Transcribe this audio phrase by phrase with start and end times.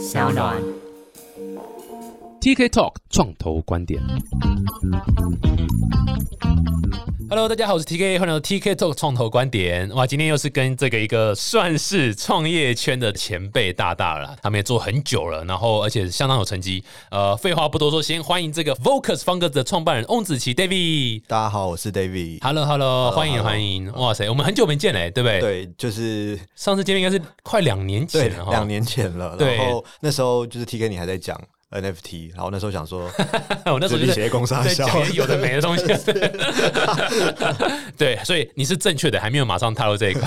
[0.00, 0.79] 小暖。
[2.40, 4.00] TK Talk 创投观点。
[7.28, 9.90] Hello，大家好，我是 TK，欢迎来到 TK Talk 创投观点。
[9.90, 16.82] 哇，今天又是跟这个一个算是创业圈的前辈大大了，他们也做很久了，然后而且相当有成绩。
[17.10, 21.24] 呃，废话不多说，先欢迎这个 Vocus 方格子的创办人翁子琪 David。
[21.28, 22.38] 大家好，我是 David。
[22.42, 23.92] Hello，Hello，欢迎 Hello 欢迎。
[23.92, 28.46] 哇塞，我们很久没见嘞，对不对？，对，就是上次见面应该是快两年前了。
[28.50, 29.36] 两年前了。
[29.36, 31.38] 对然后那时候就是 TK 你还在讲
[31.70, 33.10] NFT，然后那时候想说，
[33.66, 35.84] 我那时候就是这力学公司笑在讲一些有的没的东西。
[37.96, 40.20] 对，所以你是正确的，还没有马上踏入这个，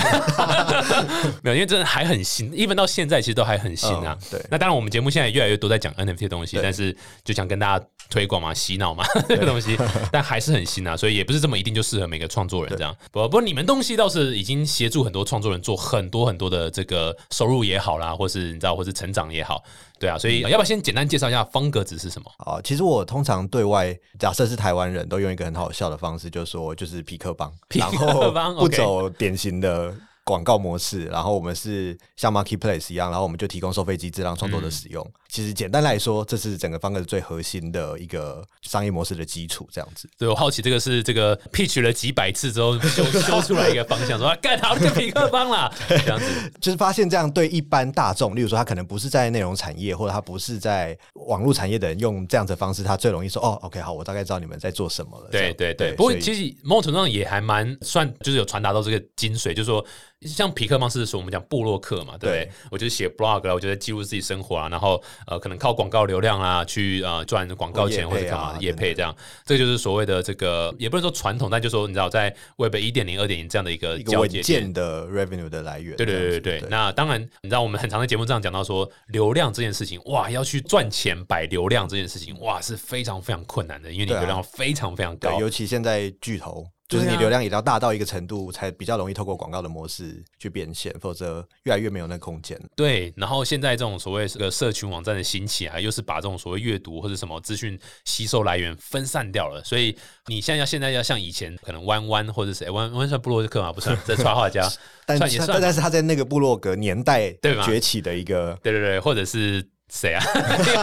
[1.44, 4.18] 没有，因为真的还很新，even 到现在其实都还很新啊。
[4.22, 9.78] 嗯对那当然我们节目现在越来越多在讲 NFT 的东西，但是就想跟大家推广嘛、洗脑嘛 这个东西，
[10.12, 12.96] 但还是很新啊，所以也不是这么一定就适合每个创作人这样。
[13.12, 19.64] 不不过你们东西倒是已经协助很多创作人做很多很多的这个收入也好啦，或是你知道，或是成长也好，
[20.00, 22.32] 对啊，所以要不要先简单介绍一下方格子是什么？
[22.38, 29.94] 啊，其实我通常对外假设是台湾人都用一个很好笑的方式，就是说就是皮克帮， 然后不走典型的。
[30.24, 35.06] 广告模式，然后我们是像 Marketplace 一样，然后我们就提供收费机制让创作者使用。
[35.30, 40.08] 其实简单来说，这是整个方格子最核心的一个商业模式的基础，这样子。
[40.18, 46.26] 对我好奇，这个是这个 pitch 了几百次之后修修出来一个方向，说啊 干好这个匹克方啦，这样子。
[46.62, 55.30] 就是发现这样对一般大众，例如说他可能不是在内容产业，或者他不是在网络产业的人，用这样子的方式，他最容易说哦，OK，好，我大概知道你们在做什么了。
[55.32, 59.84] 对对对，不过其实某种程度上也还蛮算，就是有传达到这个精髓，就是说，
[60.26, 62.52] 像皮克帮是说我们讲布洛克嘛，对不对对？
[62.72, 69.16] 我就是写 blog 啦，我就在记录自己生活啊，然后呃，可能靠广告流量啊去呃赚广告钱或者干嘛业等等配这样，
[69.46, 75.96] 这就是所谓的这个也不能说传统，但就说你知道在 Web 一点零、二点零这样的一个一个稳交界点健的 revenue 的来源。
[75.96, 85.40] 对对对对对，那当然，你知道我们很长的节目上讲到说，流量这件事情，哇，要去赚钱摆流量这件事情，哇，是非常非常困难的，因为你流量非常非常高对，。
[85.40, 86.66] 尤其现在巨头。
[86.94, 92.60] 就是你流量也要大到一个程度，才比较容易透过广告的模式去变现，否则越来越没有那个空间。
[92.76, 104.70] 对，然后现在这种所谓这个社群网站的兴起啊，又是把这种所谓阅读或者什么资讯吸收来源分散掉了，所以你现在要现在要像以前可能弯弯或者谁弯弯算布洛克嘛，不算，这插画家，
[105.06, 110.24] 但算也算但是他在那个布洛格年代对吧崛起的一个对对对，或者是谁啊？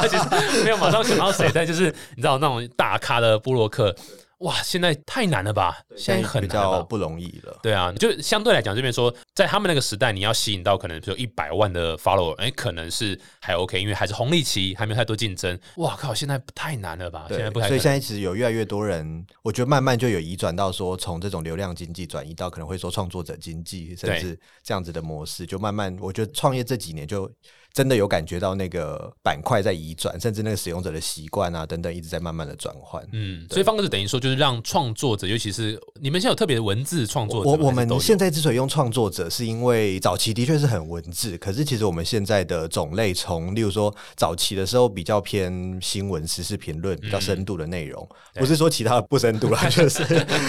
[0.64, 1.84] 没有马上想到谁，但就是
[2.16, 3.94] 你知道那种大咖的布洛克，
[4.40, 5.76] 哇，现在太难了吧？
[5.94, 6.76] 现在很比难了吧？
[6.78, 7.58] 较不容易了。
[7.62, 15.58] 对啊，就相对来讲，这边说，在他们那个时代，你要吸引到可能比如一百万的 follower，哎，可能是还 OK，因为还是红利期，还没有太多竞争。
[15.76, 17.26] 哇靠，现在太难了吧？
[17.28, 17.68] 现在不太。
[17.68, 27.30] 所以现在其实有越来越多人，我觉得慢慢就有移转到说，从这种流量经济转移到可能会说创作者经济，甚至这样子的模式，就慢慢，我觉得创业这几年就
[27.72, 33.06] 真的有感觉到那个板块在移转，甚至那个使用者的习惯啊等等，一直在慢慢的转换。
[33.12, 50.04] 嗯，所以方格子等于说，就是让创作者，尤其是你们现在有特别的文字创作者，我我们现在之所以用创作者，是因为早期的确是很文字，可是其实我们现在的种类从，例如说早期的时候比较偏新闻、时事评论，比较深度的内容，不是说其他的不深度啦，就是，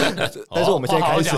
[0.50, 1.36] 但是我们现在开始，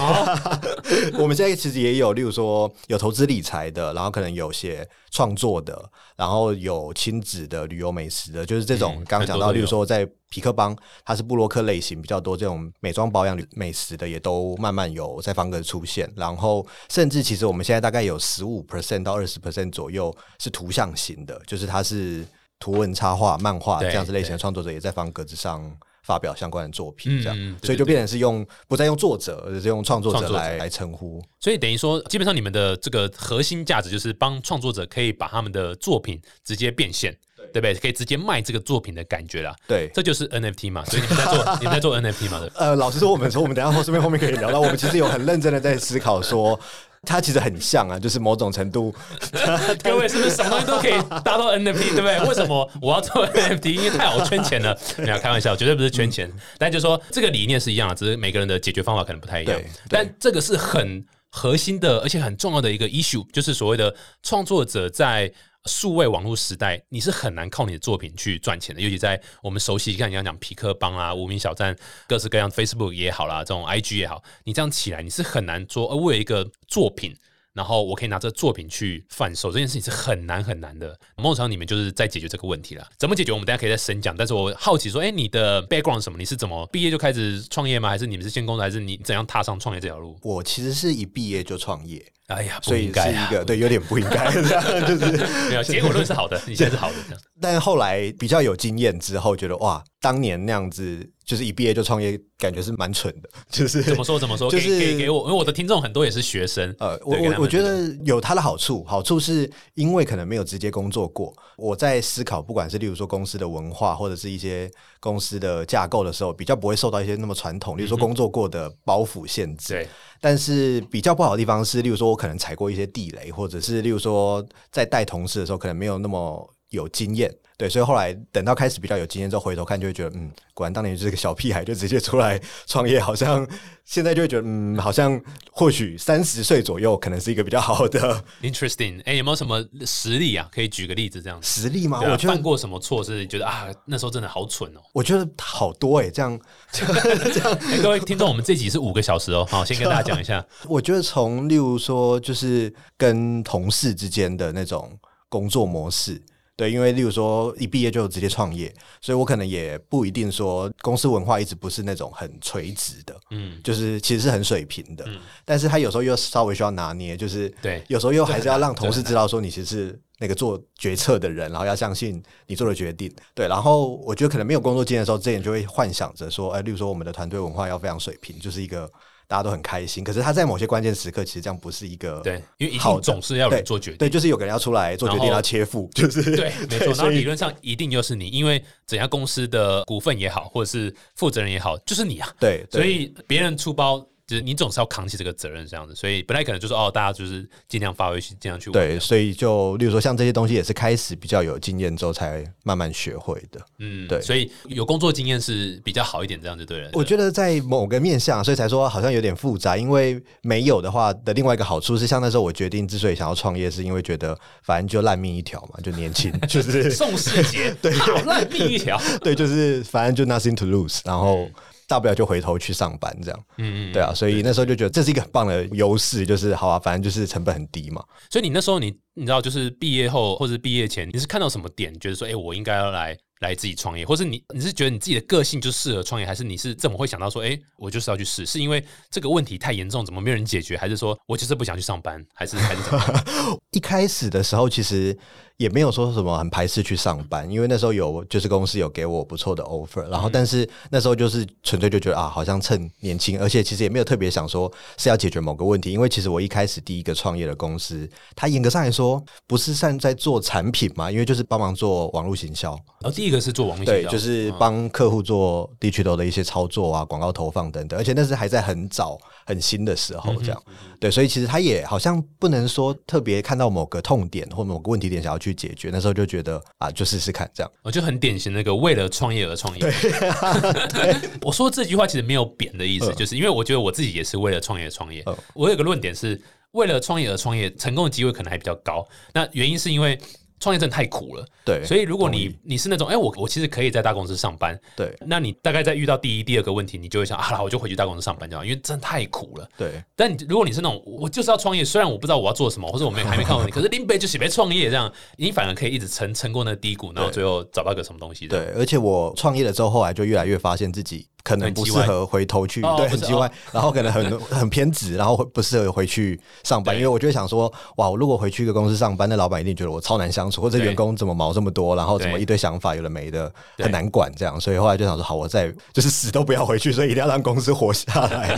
[1.19, 5.79] 我们现在其实也有，例如说有投资理财的，然后可能有些创作的，
[6.17, 10.75] 然后有亲子的、旅游美食的，就是这种嗯刚刚讲到，例如说在皮克邦，
[11.05, 16.11] 它是布洛克类型比较多，这种美妆保养、美食的也都慢慢有在方格出现。
[16.15, 22.25] 然后，甚至其实我们现在大概有十五 percent 到二十 percent 左右是图像型的，就是它是
[22.57, 25.71] 图文插画、漫画对这样子类型的创作者也在方格子上。
[26.03, 31.23] 发表相关的作品，这样，所以就变成是用不再用作者，而是用创作者者来来称呼。
[31.39, 37.17] 所以等于说，基本上你们的这个核心价值就是帮创作者可以把他们的作品直接变现，
[37.51, 37.73] 对不对？
[37.75, 39.55] 可以直接卖这个作品的感觉啦。
[39.67, 46.59] 对，这就是 NFT 嘛，所以你们在做， 你们在做 NFT 嘛，对呃，老实说，我们说 我们等下后顺便后面可以聊到，我们其实有很认真的在思考说，
[47.05, 48.93] 它其实很像啊，就是某种程度，
[49.83, 50.93] 各位是不是什么东西都可以
[51.23, 52.19] 搭到 NFT，对不对？
[52.27, 53.71] 为什么我要做 NFT？
[53.71, 54.77] 因为太好圈钱了。
[54.97, 59.61] 没有开玩笑，绝对不是圈钱，但就说这个理念是一样的，只是每个人的解决方法可能不太一样。
[59.89, 65.31] 但这个是很核心的，而且很重要的一个 issue，就是所谓的创作者在。
[65.65, 71.75] 数位网络时代，你是很难靠你的作品去赚钱的，尤其在我们熟悉，像你刚讲皮克帮啊、无名小站、
[72.07, 75.89] 各式各样 Facebook 也好啦，这种 IG 也好，你这样起来，你是很难做。
[75.89, 77.15] 而，我有一个作品，
[77.53, 80.97] 然后我可以拿这个作品去贩售，这件事情是很难很难的。
[81.17, 83.31] 某种程度你们就是在解决这个问题了，怎么解决？
[83.31, 84.15] 我们等下可以再深讲。
[84.17, 86.17] 但是我好奇说，哎，你的 background 什么？
[86.17, 87.89] 你是怎么毕业就开始创业吗？
[87.89, 88.63] 还是你们是先工作？
[88.63, 90.17] 还是你怎样踏上创业这条路？
[90.23, 92.03] 我其实是一毕业就创业。
[92.27, 95.11] 哎呀，所以是一个对，有点不应该这 样，就是
[95.49, 96.95] 没有结果论是好的，你现在是好的。
[97.39, 103.29] 但后来比较有经验之后，觉得哇，当年那样子就是一毕业就创业，感觉是蛮蠢的。
[103.49, 106.75] 就是怎么说怎么说，就是给给我，因为我的听众很多也是学生。
[106.79, 119.73] 呃，我我我觉得有它的好处，好处是因为可能没有直接工作过，我在思考，不管是例如说公司的文化或者是一些公司的架构的时候，比较不会受到一些那么传统，例如说工作过的包袱限制。
[119.73, 119.87] 对。
[120.19, 127.33] 但是比较不好的地方是，例如说我可能踩过一些地雷，或者是例如说在带同事的时候，可能没有那么有经验。
[127.55, 133.47] 对，所以后来等到开始比较有经验之后，回头看就会觉得，嗯，果然当年就是个小屁孩，就直接出来创业，好像
[133.85, 135.21] 现在就会觉得，嗯，好像
[135.51, 138.21] 或许 三十岁左右可能是一个比较好的。
[138.41, 140.49] Interesting，哎，有没有什么实例啊？
[140.51, 141.39] 可以举个例子这样？
[141.43, 142.01] 实例吗？
[142.01, 144.81] 我犯过什么错是觉得啊，那时候真的好蠢哦。
[144.91, 146.37] 我觉得好多哎，这样
[146.73, 147.59] 这样。
[147.83, 150.43] 各位听众，我们这集是五个小时哦，好，先跟大家讲一下。
[150.67, 154.91] 我觉得从例如说，就是跟同事之间的那种
[155.29, 156.19] 工作模式。
[156.55, 158.71] 对，因为例如说一毕业就直接创业，
[159.01, 178.87] 所以我可能也不一定说公司文化一直不是那种很垂直的，嗯，就是其实是很水平的，嗯，但是他有时候又稍微需要拿捏，就是对，有时候又还是要让同事知道说你其实是那个做决策的人，然后要相信你做的决定，对，然后我觉得可能没有工作经验的时候，这点就会幻想着说，哎，例如说我们的团队文化要非常水平，就是一个。
[179.27, 186.87] 大家都很开心，可是他在某些关键时刻，其实这样不是一个对，因为一定总是要人做决定，对，就是有个人要出来做决定，要切腹， 就是对， 没错。
[186.93, 194.05] 然后理论上一定就是你，因为整家公司的股份也好，或者是负责人也好，就是你啊，对，所以别人出包。
[194.25, 206.89] 就是你总是要扛起这个责任这样子，所以不太可能就是哦，大家就是尽量发挥去，尽量去对，所以就例如说像这些东西也是开始比较有经验之后才慢慢学会的，嗯，对，所以有工作经验是比较好一点这样子对人。
[206.93, 221.49] 我觉得在某个面向，所以才说好像有点复杂，因为没有的话的另外一个好处是，像那时候我决定之所以想要创业，是因为觉得反正就烂命一条嘛，就年轻， 就是宋世杰， 对，好 烂命一条，对，就是反正就 nothing to lose，然后。
[221.93, 228.03] 大不了就回头去上班，这样，嗯嗯，对啊，所以那时候就觉得这是一个很棒的优势，就是好啊，反正就是成本很低嘛。
[228.31, 233.17] 所以你那时候你你知道，就是毕业后或者毕业前，你是看到什么点，觉得说，哎，我应该要来。
[233.39, 238.45] 来自己创业，或是你你是觉得你自己的个性就适合创业，还是你是怎么会想到说，哎，我就是要去试？
[238.45, 238.81] 是因为
[239.11, 240.77] 这个问题太严重，怎么没有人解决？
[240.77, 242.25] 还是说我就是不想去上班？
[242.33, 243.59] 还是还是怎么？
[243.71, 245.17] 一开始的时候，其实
[245.57, 259.02] 也没有说什么很排斥去上班，因为那时候有就是公司有给我不错的 offer，然后但是那时候就是纯粹就觉得啊，好像趁年轻，而且其实也没有特别想说是要解决某个问题，因为其实我一开始第一个创业的公司，它严格上来说
[259.45, 263.43] 不是算在做产品嘛，因为就是帮忙做网络行销，然后第一个。
[263.43, 270.63] 是做网对，就是帮客户做地区头的一些操作啊，广告投放等等，而且那是还在很早很新的时候，这样
[270.97, 277.69] 对，所以其实他也好像不能说特别看到某个痛点或某个问题点想要去解决，那时候就觉得啊，就试试看这样。
[277.83, 279.93] 我就很典型那个为了创业而创业。
[281.43, 285.21] 我说这句话其实没有贬的意思，就是因为我觉得我自己也是为了创业创业。
[285.53, 286.41] 我有个论点是
[286.73, 289.07] 为了创业而创业，成功的机会可能还比较高。
[289.33, 290.19] 那原因是因为。
[290.59, 300.01] 创业真的太苦了，对，所以如果你你是那种，哎，我我其实可以在大公司上班，对，那你大概在遇到第一、第二个问题，你就会想，啊，我就回去大公司上班这样，因为真的太苦了，对。
[300.15, 308.47] 但你如果你是那种，我就是要创业，虽然我不知道我要做什么，或者我没还没看过你， 可是林北就准备创业，这样你反而可以一直撑撑过那低谷，然后最后找到一个什么东西。
[308.47, 311.27] 对，而且我创业了之后，后来就越来越发现自己。
[311.43, 313.51] 可能不适合回头去，对，很奇怪。
[313.73, 316.95] 然后可能很很偏执，然后不适合回去上班。
[316.95, 324.59] 因为我就想说，哇，我如果回去一个公司上班，那老板一定觉得我超难相处，或者员工怎么毛这么多，然后怎么一堆想法有的没的，很难管这样。
[324.59, 328.57] 所以后来就想说，好，我再就是死都不要回去，所以一定要让公司活下来。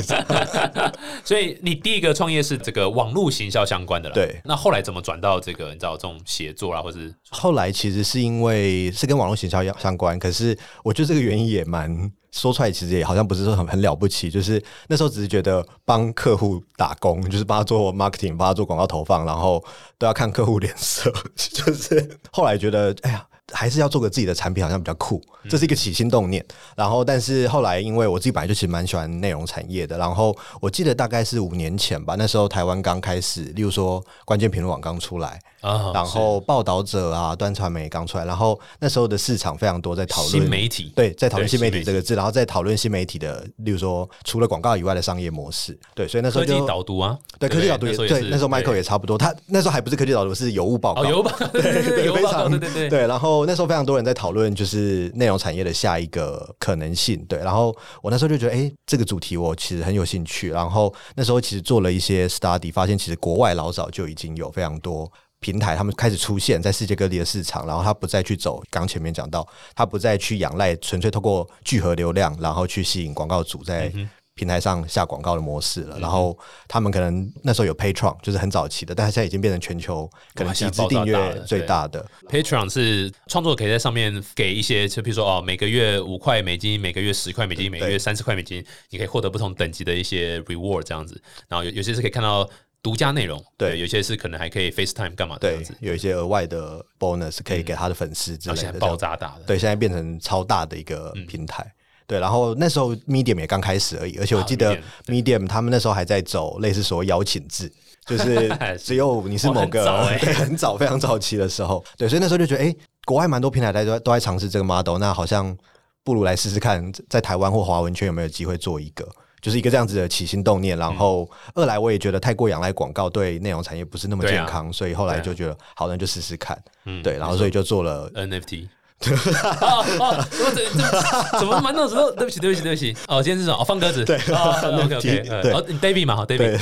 [1.25, 4.39] 所以你第一个创业是这个网络行销相关的了，对。
[4.45, 6.99] 那后来怎么转到这个你知道这种写作啊，或者
[7.31, 12.11] 后来其实是因为是跟网络行销相相关，可是我觉得这个原因也蛮。
[12.35, 19.63] 说出来其实也好像不是说很很了不起，就是那时候只是觉得帮客户打工，就是帮他做 marketing，帮他做广告投放，然后
[19.97, 21.09] 都要看客户脸色。
[21.33, 26.45] 就是后来觉得，哎呀，还是要做个自己的产品，好像比较酷，这是一个起心动念。
[26.75, 35.39] 然后，但是后来因为我自己本来就其实蛮喜欢内容产业的，然后我记得大概是五年前吧，那时候台湾刚开始，例如说关键评论网刚出来。
[35.61, 57.23] 啊，然后报道者啊，端传媒刚出来，然后那时候的市场非常多，在讨论新媒体，对，在讨论新媒体这个字，然后在讨论新媒体的，例如说除了广告以外的商业模式，对，所以那时候科技就导读啊，对科技导读也对，那时候对 Michael 也差不多，他那时候还不是科技导读，是有物报告，哦，邮报， 对非常对对对，对，然后那时候非常多人在讨论，就是内容产业的下一个可能性。
[57.25, 60.49] 对，然后我那时候就觉得，哎，这个主题我其实很有兴趣。
[60.49, 65.11] 然后那时候其实做了一些 study，发现其实国外老早就已经有非常多。
[65.41, 73.93] 平台他们开始出现在世界各地的市场，然后他不再去走刚前面讲到，他不再去仰赖纯粹透过聚合流量，然后去吸引广告主在
[74.35, 75.97] 平台上下广告的模式了。
[75.99, 76.37] 然后
[76.67, 82.05] 他们可能那时候有 Patreon，就是很早期的，但是现在已经变成全球可能集资订阅最大的。
[82.29, 91.21] Patreon 是创作者可以在上面给一些，就比如说哦，每个月五块美金，每个月十块美金，每个月三十块美金，你可以获得不同等级的一些 reward 这样子。
[91.47, 92.47] 然后有有些是可以看到。
[92.83, 95.39] 独家内容，对，有些是可能还可以 FaceTime 干嘛？
[95.39, 101.65] 对，有一些额外的 bonus 可以给他的粉丝之类的，爆炸大的，对，现在变成超大的一个平台。
[102.07, 107.71] 对，然后那时候 Medium 也刚开始而已，而且我记得 Medium 他们那时候还在走类似说邀请制，
[108.05, 109.83] 就是 只有你是某个
[110.21, 115.55] 对很早 非常早期的时候，对，所以那时候就觉得，哎，国外蛮多平台在都都在尝试这个 model，那好像
[116.03, 119.07] 不如来试试看，在台湾或华文圈有没有机会做一个。
[119.41, 126.59] 就是一个这样子的起心动念，然后二来我也觉得太过仰赖广告对内容产业不是那么健康，所以后来就觉得好，那就试试看，
[127.03, 128.67] 对，然后所以就做了 NFT。
[129.05, 132.09] 哦哦，怎怎么满脑子都？
[132.11, 132.95] 对不起，对不起，对不起。
[133.07, 133.57] 哦，今天是什么？
[133.59, 134.03] 哦，放鸽子。
[134.05, 135.41] 对，OK OK。
[135.41, 136.57] 对，哦，David 嘛，好，David。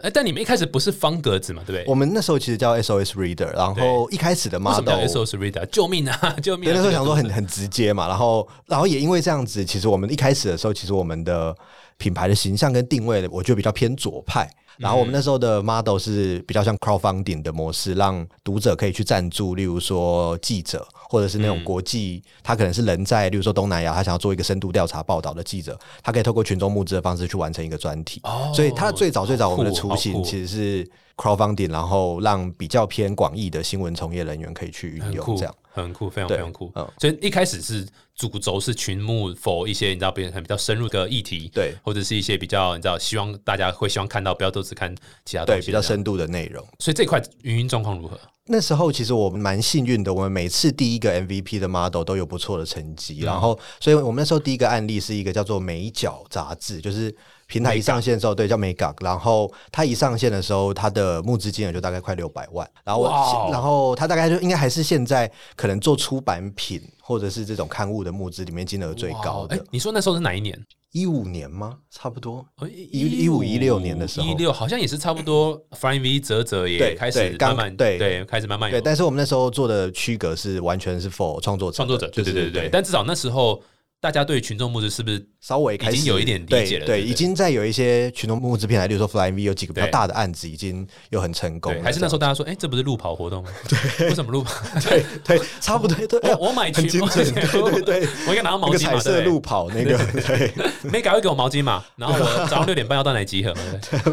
[0.00, 1.84] 哎，但你们一开始不是方格子嘛，对不对？
[1.86, 6.70] 我们那时候其实叫 SOS Reader，然后一开始的 model 叫 SOS Reader，救命啊，救命！
[6.72, 11.54] 那时候想说很很直接嘛，然后然后也因为这样子，其实我们一开始的时候，其实我们的
[11.98, 14.50] 品牌的形象跟定位，我觉得比较偏左派。
[14.78, 28.20] 然后我们那时候的 model 是比较像 crowdfunding 的模式，让读者可以去赞助，例如说记者，或者是那种国际，他可能是人在，例如说东南亚，他想要做一个深度调查报道的记者，他可以透过群众募资的方式去完成一个专题。
[28.24, 36.70] 哦，所以他最早最早我们的雏形其实是 crowdfunding，然后让比较偏广义的新闻从业人员可以去运用，这样很酷，非常非常酷。
[36.74, 46.64] 嗯，所以一开始是主轴是群目否一些你知道别人很比较深入的议题，对，或者是一些比较你知道希望大家会希望看到，不要都只看其他对比较深度的内容。
[46.78, 48.18] 所以这块运营状况如何？
[48.46, 57.14] 那时候其实我们蛮幸运的，我们每次第一个 MVP 的 model 都有不错的成绩，然后，所以我们那时候第一个案例是一个叫做美角杂志，就是
[57.54, 63.04] 平台一上线之后，对，叫美港，然后它一上线的时候，它的募资金额就大概快六百万，然后，
[63.52, 69.64] 然后它大概就应该还是现在可能做出版品或者是这种刊物的募资里面金额最高的。
[69.70, 70.60] 你说那时候是哪一年？
[70.90, 71.76] 一五年吗？
[71.92, 75.56] 差不多，一一五一六年的时候，一六好像也是差不多。
[75.80, 82.68] Flying V 泽泽也开始慢慢对对开始慢慢对，但是我们那时候做的区隔是完全是 for 创作者创作者，对对对对。
[82.68, 83.62] 但至少那时候
[84.04, 86.84] 大家对群众募资是不是稍微已经有一点理解了？
[86.84, 91.74] 对，已经在有一些群众募资平台，例如说 Flying V 有几个比较大的案子已经有很成功。
[91.82, 93.48] 还是那时候大家说，哎，这不是路跑活动吗？
[93.98, 94.52] 对，为什么路跑？
[94.80, 95.96] 对对，差不多。
[96.06, 98.78] 对，我买群，对对对， 我应该拿到毛巾嘛？
[98.78, 101.82] 彩色路跑那个，对，没改会给我毛巾嘛？
[101.96, 103.54] 然后我早上六点半要到哪集合？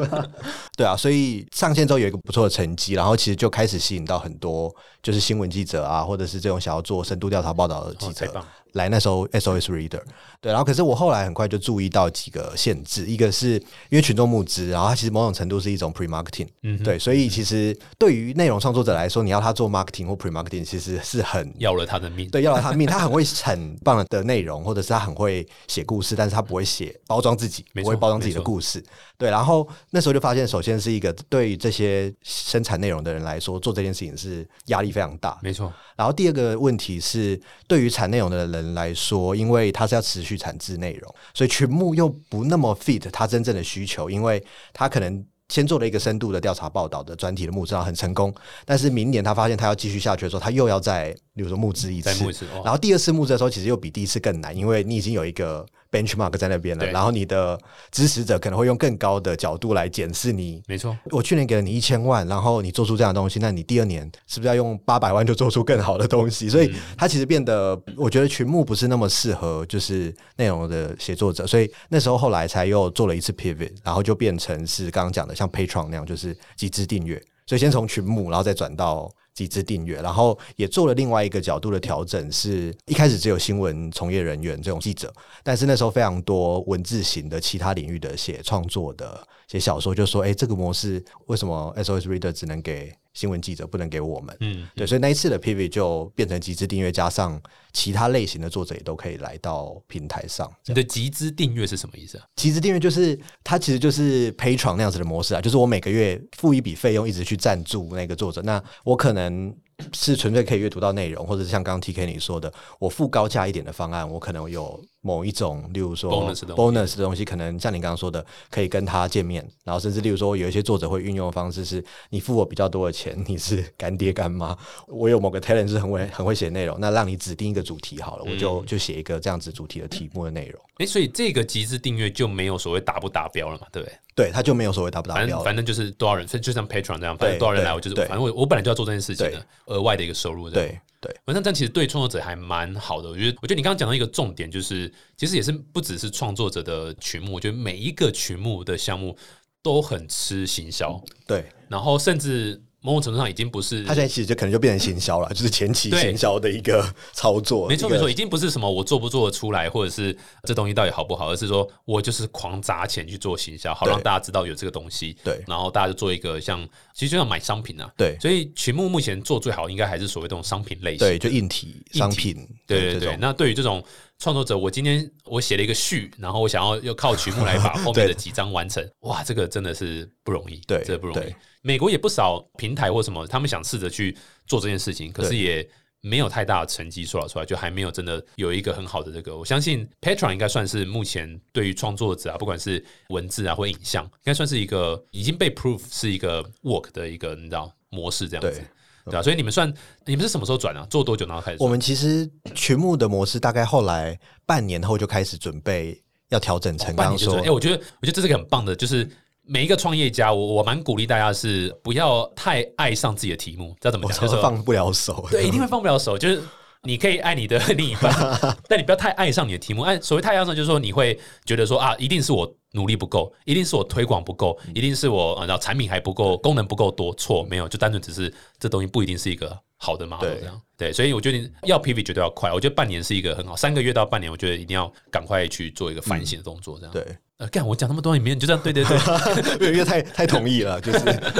[0.77, 8.33] 对啊，所以上线之后有一个不错的成绩，然后其实就开始吸引到很多就是新闻记者啊，或者是这种想要做深度调查报道的记者。
[8.73, 10.01] 来那时候 SOS Reader，
[10.39, 13.53] 对，然后可是我后来很快就注意到几个限制，一个是
[13.89, 28.83] 因为群众募资，然后它其实某种程度是一种 pre marketing，嗯，对，所以其实对于内容创作者来说，你要他做 marketing 或 pre marketing，其实是很要了他的命，对，要了他的命，他很会很棒的内容，或者是他很会写故事，但是他不会写包装自己，不会包装自己的故事，
[29.17, 35.71] 对，然后那时候就发现，首先是一个对于这些生产内容的人来说，做这件事情是压力非常大，没错。
[35.95, 48.33] 然后第二个问题是，对于产内容的人来说，因为他是要持续产制内容，所以群目又不那么 fit 他真正的需求，因为他可能先做了一个深度的调查报道的专题的募资，很成功。
[48.65, 57.57] 但是明年他发现他要继续下去的时候，他又要在，比如说募资一次，然后第二次募资的时候，其实又比第一次更难，因为你已经有一个 benchmark 在那边了，然后你的
[57.89, 60.61] 支持者可能会用更高的角度来检视你。
[60.67, 66.49] 没错，我去年给了你一千万，然后你做出这样的东西，那你第二年是不是要用八百万就做出更好的东西？
[66.49, 77.21] 所以它其实变得，我觉得群募不是那么适合就是内容的写作者，所以那时候后来才又做了一次 pivot，然后就变成是刚刚讲的像 Patreon 那样，就是集资订阅。
[77.47, 92.93] 所以先从群募，然后再转到几支订阅，然后也做了另外一个角度的调整，是一开始只有新闻从业人员这种记者，但是那时候非常多文字型的其他领域的写创作的写小说，就说，哎，这个模式为什么 SOS Reader 只能给？
[93.13, 97.41] 新闻记者不能给我们，嗯，对，所以那一次的 pivot 就变成集资订阅，加上
[97.73, 100.51] 其他类型的作者也都可以来到平台上。
[100.65, 102.25] 你的集资订阅是什么意思啊？
[102.35, 108.41] 集资订阅就是它其实就是 Pay 床那样子的模式啊，就是我每个月付一笔费用，一直去赞助那个作者。
[108.41, 109.55] 那我可能。
[109.93, 124.55] 是纯粹可以阅读到内容，或者是像刚刚 T K 你说的，我付高价一点的方案，我可能有某一种，例如说 bonus 的东西，可能像你刚刚说的，可以跟他见面，然后甚至例如说有一些作者会运用的方式是，你付我比较多的钱，你是干爹干妈，
[124.87, 130.61] 我有某个 talent 是很会很会写内容，那让你指定一个主题好了，我就就写一个这样子主题的题目的内容。
[130.77, 133.67] 哎，所以这个极致订阅就没有所谓达不达标了嘛？
[133.71, 133.95] 对不对？
[134.13, 140.49] 对，他就没有所谓达不达标，反正反正就是多少人，就像 Patron 这样，反正多少人来，我就是反正我我本来就要做这件事情的，额外的一个收入。
[140.49, 143.09] 对对，反正这样其实对创作者还蛮好的。
[143.09, 149.17] 我觉得，我觉得你刚刚讲到一个重点，就是其实也是不只是创作者的曲目，我觉得每一个曲目的项目
[149.61, 150.97] 都很吃行销。
[151.27, 152.63] 对，然后甚至。
[152.81, 156.83] 某种程度上已经不是，它现在其实就可能就变成行销了，就是前期行销的一个
[157.13, 157.67] 操作。
[157.67, 165.15] 没错没错，已经不是什么我做不做得出来，或者是这东西到底好不好，而是说我就是狂砸钱去做行销，好让大家知道有这个东西。
[165.23, 167.91] 对，然后大家就做一个像，其实就像买商品啊。
[167.95, 172.35] 对，所以群目目前做最好应该还是所谓这种商品类型，对，就硬体商品。
[172.65, 173.83] 对对对，那对于这种。
[174.21, 178.87] 创作者，我今天我写了一个序，然后我想要要靠曲目来把 后面的几章完成。
[178.99, 181.35] 哇，这个真的是不容易，对，这不容易。
[181.63, 185.67] 美国也不少平台或什么，他们想试着去做这件事情，可是也
[186.01, 189.35] 没有太大的成绩出来出来，就还没有真的有一个很好的这个。
[189.35, 198.61] 我相信 Patron 应该算是目前对于创作者啊，不管是文字啊或影像，应该算是一个已经被 prove 是一个 work 的一个你知道模式这样子。
[199.05, 199.71] 对啊，所以你们算
[200.05, 200.85] 你们是什么时候转啊？
[200.89, 201.57] 做多久然后开始？
[201.59, 207.35] 我们其实群募的模式大概后来半年后就开始准备要调整成刚刚说。
[207.39, 209.09] 哎，我觉得我觉得这是个很棒的，就是
[209.43, 214.21] 每一个创业家，我我蛮鼓励大家是不要太爱上自己的题目，知道怎么讲？
[214.21, 216.17] 就是放不了手，对，一定会放不了手。
[216.17, 216.41] 就是
[216.83, 218.11] 你可以爱你的 另一半，
[218.67, 219.81] 但你不要太爱上你的题目。
[219.83, 222.55] 爱所谓太爱上，就是说你会觉得说啊，一定是我。
[222.73, 227.13] 努力不够，一定是我推广不够，一定是我然后产品还不够，功能不够多。
[227.15, 230.61] 错，没有，就单纯只是这东西不一定是一个好的 model 这样。
[230.77, 232.49] 对，所以我觉得要 P V 绝对要快。
[232.49, 236.93] 我觉得半年是一个很好，三个月到半年，我觉得一定要赶快去做一个反省的动作这样。
[236.93, 237.05] 对。
[237.41, 240.99] 呃，干我讲那么多，你们就这样对对对， 因为太太同意了，就是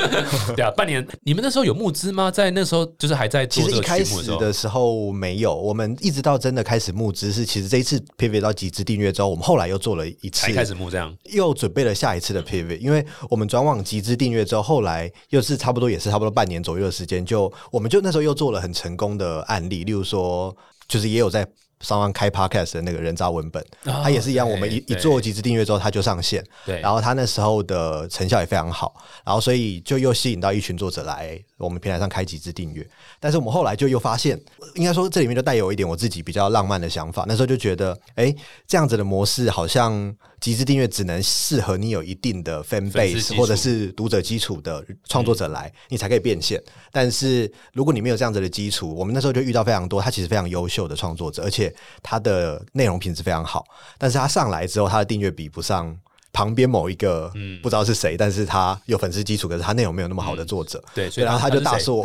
[0.58, 0.72] 对啊。
[0.72, 2.32] 半年，你们那时候有募资吗？
[2.32, 21.48] 在那时候就是还在其实一开始的时候没有，我们一直到真的开始募资是，其实这一次 pivot 到集资订阅之后，我们后来又做了一次，才开始募这样，又准备了下一次的 pivot，因为我们转往集资订阅之后，后来又是差不多也是差不多半年左右的时间，就我们就那时候又做了很成功的案例，例如说，就是也有在。
[21.82, 24.50] 上完开 podcast 的那个人渣文本，他也是一样。
[24.50, 26.44] 我们一一做几次订阅之后，他就上线。
[26.66, 28.94] 对，然后他那时候的成效也非常好，
[29.26, 32.88] 然后所以就又吸引到一群作者来我们平台上开几次订阅。
[33.20, 34.40] 但是我们后来就又发现，
[34.76, 37.26] 应该说这里面就带有一点我自己比较浪漫的想法。
[37.28, 38.34] 那时候就觉得，哎，
[38.68, 40.16] 这样子的模式好像。
[40.42, 46.62] 集资订阅只能适合你有一定的 fan base 或者是读者基础的创作者来，你才可以变现。
[46.92, 53.64] 但是如果你没有这样子的基础，我们那时候就遇到非常多他其实非常优秀的创作者，而且他的内容品质非常好，
[53.98, 55.96] 但是他上来之后，他的订阅比不上。
[56.34, 62.04] 旁边某一个不知道是谁，但是他有粉丝基础，可是他内容没有那么好的作者，对，所以然后他就大说，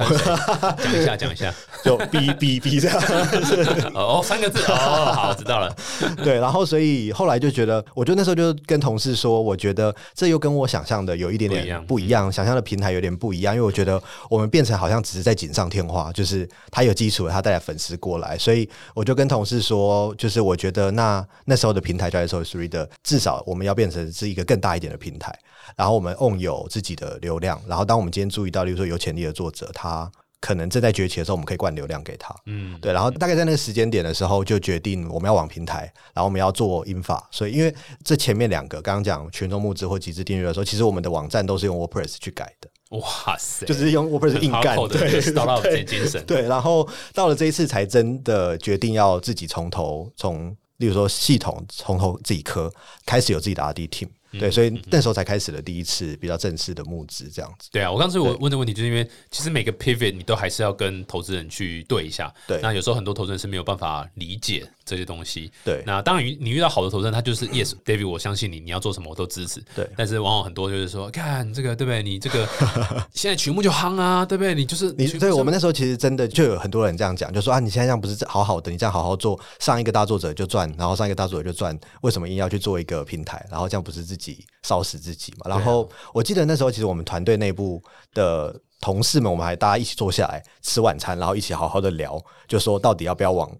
[0.78, 3.00] 讲一下讲一下， 就哔哔哔这样，
[3.94, 5.74] 哦，三个字，哦，好，知道了，
[6.24, 24.10] 对，然后所以后来就觉得，我就那时候就跟同事说，我觉得这又跟我想象的有一点点不一样，想象的平台有点不一样，因为我觉得我们变成好像只是在锦上添花，就是他有基础，他带来粉丝过来，所以我就跟同事说，就是我觉得那那时候的平台叫 S O Three 的，至少我们要变成。
[24.16, 25.38] 是一个更大一点的平台，
[25.76, 37.74] 然后我们 own 有自己的流量，然后当我们今天注意到，例如说有潜力的作者，他可能正在崛起的时候，我们可以灌流量给他，嗯，对，然后大概在那个时间点的时候，就决定我们要往平台，然后我们要做英法，所以因为
[38.04, 45.20] 这前面两个刚刚讲群众募资或集资订阅的时候，其实我们的网站都是用 WordPress 去改的，哇塞，就是用 WordPress 硬干，对，
[45.62, 50.56] 对，精神，对，然后到了这一次才真的决定要自己从头从。
[50.78, 52.72] 例如说，系统从头自己磕，
[53.04, 54.08] 开始有自己的 R D team，
[54.38, 57.68] 对，所以那时候才开始了第一次比较正式的募资，这样子。
[57.72, 62.32] 对啊，我刚才我问这个问题，就是因为其实每个 pivot 你都还是要跟投资人去对一下。
[62.46, 65.52] 对那有时候很多投资人是没有办法理解这些东西。
[65.62, 69.62] 对那当然你你遇到好的投资人，他就是 yes David，我相信你，你要做什么我都支持。
[69.74, 72.02] 对但是往往很多就是说，看这个对不对？
[72.02, 72.48] 你这个
[73.12, 74.54] 现在曲目就夯啊，对不对？
[74.54, 83.44] 你就是你对我们那时候其实真的就有很多人这样讲，就说啊，你现在这样不是好好的，你这样好好做，上一个大作者就赚，然后上一个大作者就赚，为什么硬要去做一个平台？
[83.50, 85.50] 然后这样不是自己烧死自己嘛？
[85.50, 87.82] 然后我记得那时候其实我们团队内部
[88.14, 93.58] 的同事们，我们还大家一起坐下来吃晚餐，然后一起好好的聊，就说到底要不要往嗯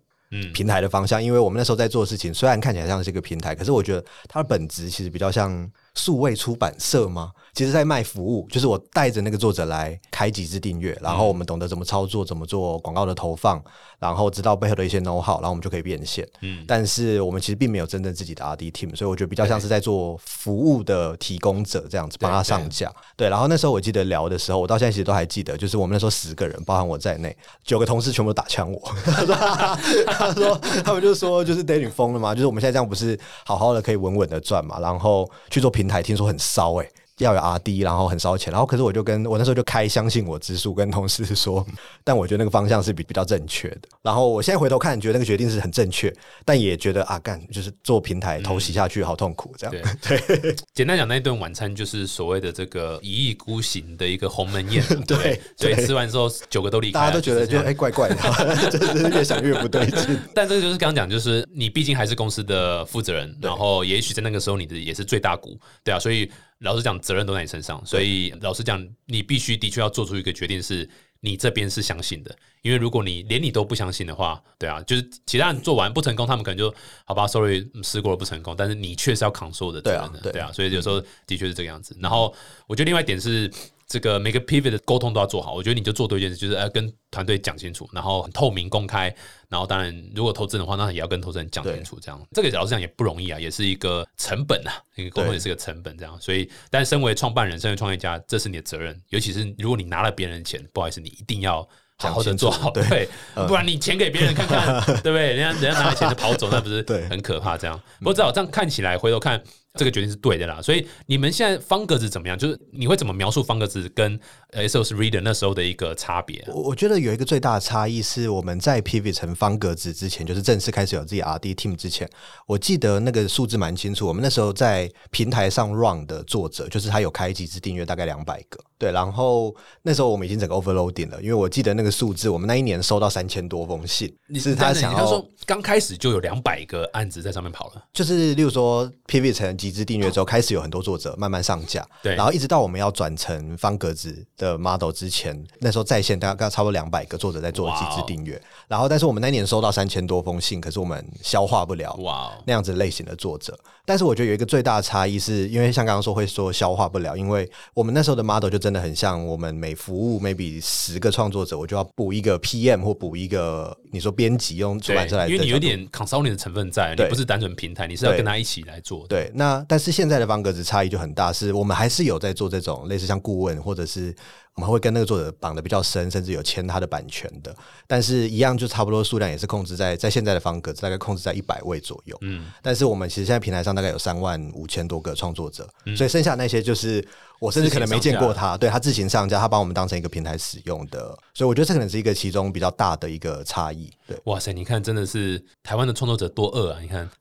[0.53, 7.33] 平台的方向，因为我们那时候在做事情，虽然看起来像是一个平台，可是我觉得它的本质其实比较像数位出版社吗？
[7.57, 13.59] 其实在卖服务，就是我带着那个作者来开几支订阅，然后我们懂得怎么操作，怎么做广告的投放，
[13.99, 16.29] 然后知道背后的一些 know how，然后我们就可以变现。
[16.43, 22.93] 嗯但是我们其实并没有真正自己的 R D team，所以我觉得比较像是在做服务的提供者这样子，帮他上架。
[23.17, 28.79] 对，然后那时候我记得聊的时候，我到现在其实都还记得，就是我们那时候十个人，包含我在内，九个同事全部都打枪我。
[30.09, 32.35] 他说他们就说就是 d a 你疯了吗？
[32.35, 36.87] 就是我们现在这样不是好好的可以稳稳的赚嘛，然后去做平台，听说很烧哎、
[37.19, 41.67] 要有 R D，然后很烧钱，然后可是我就跟我那时候就开相信我之术，跟同事说，
[42.05, 43.83] 但我觉得那个方向是比比较正确的。
[44.03, 49.87] 然后我现在回头看，觉得那个决定是很正确，但也觉得啊，干就是做平台投洗下去好痛苦，这样。
[50.03, 55.03] 对 简单讲，那一顿晚餐就是所谓的这个一意孤行的一个鸿门宴嘛。
[55.09, 60.19] 对对，所以吃完之后九个都离开，大家都觉得就哎、怪怪的，就是越想越不对劲。
[60.35, 67.85] 但这个就是刚刚讲，就是你毕竟还是公司的负责人，然后也许在那个时候你的也是最大股，对啊，所以老实讲，责任都在你身上。
[67.85, 70.89] 所以老实讲，你必须的确要做出一个决定，是
[71.21, 72.35] 你这边是相信的。
[72.63, 81.97] 因为如果你连你都不相信的话，对啊，就是其他人做完不成功，他们可能就好吧，sorry，嗯试过了不成功，但是你确实要扛所有的责任的，对啊对对啊，所以有时候的确是这个样子。
[82.01, 82.35] 然后
[82.67, 83.51] 我觉得另外一点是。
[83.89, 89.15] 这个每个 pivot 的沟通都要做好，我觉得你就做对一件事，就是呃跟团队讲清楚，然后很透明公开，
[89.49, 92.21] 然后当然如果投资人的话，那也要跟投资人讲清楚，这样。
[92.33, 101.67] 这个老实讲也不容易啊，也是一个成本啊，一个沟通也是个成本，这样，所以但身为创办人，身为创业家，这是你的责任，尤其是如果你拿了别人的钱，不好意思，你一定要。
[101.99, 103.09] 好好的 做好，对对，
[103.49, 105.33] 不然你钱给别人看看，对不对？
[105.33, 107.57] 人家人家拿了钱就跑走，那不是 很可怕？
[107.57, 109.43] 这样，不过至少这样看起来，回头看
[109.77, 110.61] 这个决定是对的啦。
[110.63, 112.37] 所以你们现在方格子怎么样？
[112.37, 114.19] 就是你会怎么描述方格子跟
[114.51, 116.53] 呃 SOS Reader 那时候的一个差别啊？
[116.55, 122.09] 我我觉得有一个最大的差异是，我们在 pivot 成方格子之前，就是正式开始有自己 R D team 之前，
[122.47, 124.07] 我记得那个数字蛮清楚。
[124.07, 128.59] 我们那时候在平台上 run 的作者，就是他有开几次订阅，大概两百个。
[128.79, 153.59] 对，然后那时候我们已经整个 overloading 了，因为我记得那个数字，我们那一年收到三千多封信，你是他想要他说刚开始就有两百个案子在上面跑了，就是例如说 pivot 成集资订阅之后，开始有很多作者慢慢上架，对然后一直到我们要转成方格子的 model 之前，那时候在线大概差不多两百个作者在做集资订阅，然后但是我们那年收到三千多封信，可是我们消化不了哇哦，那样子类型的作者。
[153.89, 169.07] 但是我觉得有一个最大的差异是，因为像刚刚说会说消化不了，因为我们那时候的 model 就真的很像我们每服务 maybe 十个创作者，我就要补一个 PM 或补一个你说编辑用出版社来因为你有点 consulting 的成分在，你对不是单纯平台，你是要跟他一起来做的。
[169.07, 174.15] 对，那但是现在的方格子差异就很大，是我们还是有在做这种类似像顾问，或者是
[174.57, 177.55] 我们会跟那个作者绑的比较深，甚至有签他的版权的，
[177.87, 182.17] 但是一样就差不多数量也是控制在在现在的方格子大概控制在一百位左右。
[182.23, 187.07] 嗯，但是我们其实现在平台上大概有三万五千多个创作者，所以剩下那些就是
[187.39, 193.93] 我甚至可能没见过他，对他自行上架，他把我们当成一个平台使用的，所以我觉得这可能是一个其中比较大的一个差异。
[194.07, 196.79] 对，哇塞，你看，真的是台湾的创作者多恶啊！
[196.81, 197.07] 你看，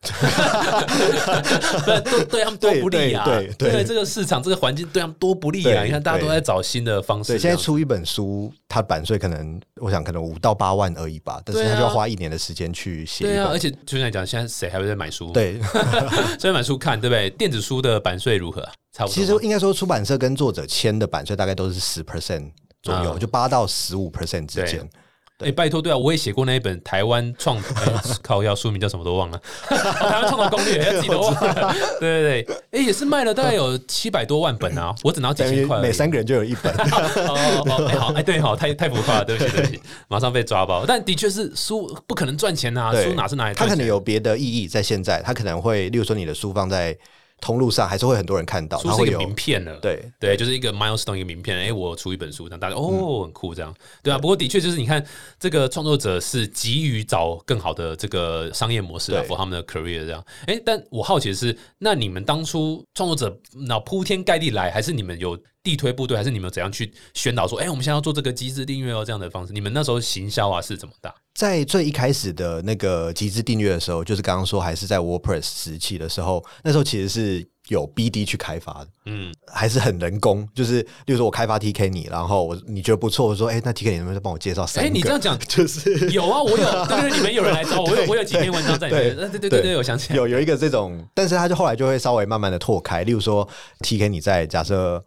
[1.84, 3.24] 对对对他们多不利啊！
[3.26, 5.84] 对对对这个市场这个环境对他们多不利啊！
[5.84, 7.32] 你看，大家都在找新的方式。
[7.34, 15.60] 对，现在出一本书，它版税可能我想可能五到八万而已吧，但是他就要花一年的时间去写对啊，而且就像你讲，现在谁还会在买书？，对，
[16.38, 17.28] 所以买书看，对不对？
[17.30, 18.72] 电子书的版税如何啊？
[18.92, 19.14] 差不多吗。
[19.14, 22.50] 其实应该说出版社跟作者签的版税大概都是十 percent
[22.82, 24.88] 左右，嗯就八到十五 percent 之间。
[25.44, 29.36] 哎、拜托，对啊，我也写过那一本台湾创， 哎靠，要书名叫什么都忘了，
[29.68, 31.74] 哦 台湾创造攻略，自己都忘了。
[32.00, 36.72] 对对对，哎、也是卖了大概有七百多万本啊，我只拿几千块，每三个人就有一本。
[36.72, 40.86] 哦哦，哎、好，哎、对，好，太太浮夸了，对不起，对不起，马上被抓包。
[40.86, 43.66] 但的确是书不可能赚钱啊，对书哪是拿来它？
[43.66, 46.96] 可能有别的意义在现在，它可能会，例如说你的书放在
[47.40, 49.76] 通路上还是会很多人看到，出是一个它会有名片了。
[49.76, 51.56] 对对，就是一个 milestone 一个名片。
[51.56, 54.18] 哎，我出一本书，让大家哦很酷这样，对啊。
[54.18, 55.04] 不过的确就是你看，
[55.38, 60.24] 这个创作者是急于找更好的这个商业模式，for 他们的 career 这样。
[60.46, 69.52] 哎，但我好奇的是，那你们当初创作者那铺天盖地来，还是你们有地推部队，还是你们有怎样去宣导说，哎，我们现在要做这个机制订阅哦这样的方式？
[69.52, 71.12] 你们那时候行销啊是怎么打？
[71.34, 80.48] 在最一开始的那个集资订阅的时候，就是刚刚说还是在 WordPress 时期的时候，那时候其实是有 BD 去开发的，嗯，还是很人工。
[80.54, 84.94] 就是，例如说我开发 TK 你，然后我你觉得不错，我说，哎、那 TK 你能不能帮我介绍三哎，个？
[84.94, 93.46] 你这样讲 就是有啊，我有，对 对，对你们有人来找我，我有我有几篇文章在里面，对对对对，我想起来，有有一个这种，但是他就后来就会稍微慢慢的拓开，例如说
[93.80, 95.04] TK 你在假设